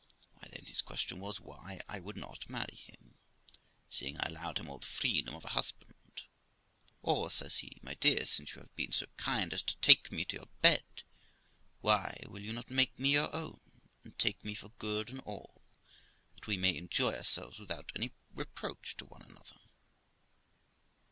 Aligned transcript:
Why, 0.33 0.47
then, 0.51 0.65
his 0.65 0.81
question 0.81 1.19
was, 1.19 1.39
why 1.39 1.79
I 1.87 1.99
would 1.99 2.17
not 2.17 2.49
marry 2.49 2.73
him, 2.75 3.13
seeing 3.91 4.17
I 4.17 4.29
allowed 4.29 4.57
him 4.57 4.67
all 4.67 4.79
the 4.79 4.85
freedom 4.87 5.35
of 5.35 5.45
a 5.45 5.49
husband,' 5.49 6.23
Or', 7.03 7.29
says 7.31 7.59
he, 7.59 7.77
'my 7.83 7.93
dear, 7.93 8.25
since 8.25 8.55
you 8.55 8.61
have 8.61 8.75
been 8.75 8.93
so 8.93 9.05
kind 9.17 9.53
as 9.53 9.61
to 9.61 9.75
take 9.77 10.11
me 10.11 10.25
to 10.25 10.37
your 10.37 10.47
bed, 10.63 10.83
why 11.81 12.17
will 12.27 12.41
you 12.41 12.51
not 12.51 12.71
make 12.71 12.97
me 12.97 13.11
your 13.11 13.31
own, 13.31 13.61
and 14.03 14.17
take 14.17 14.43
me 14.43 14.55
for 14.55 14.69
good 14.79 15.09
and 15.11 15.19
all, 15.19 15.61
that 16.33 16.47
we 16.47 16.57
may 16.57 16.75
enjoy 16.75 17.13
ourselves 17.13 17.59
without 17.59 17.91
any 17.95 18.11
reproach 18.33 18.97
to 18.97 19.05
one 19.05 19.21
another?' 19.21 19.61